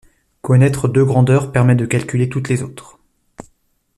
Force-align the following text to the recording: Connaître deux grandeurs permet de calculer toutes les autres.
Connaître 0.41 0.87
deux 0.87 1.05
grandeurs 1.05 1.51
permet 1.51 1.75
de 1.75 1.85
calculer 1.85 2.27
toutes 2.27 2.49
les 2.49 2.63
autres. 2.63 2.97